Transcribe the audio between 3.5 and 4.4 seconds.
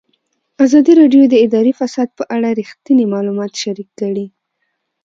شریک کړي.